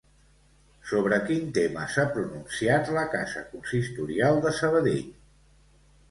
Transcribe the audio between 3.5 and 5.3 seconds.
consistorial de Sabadell?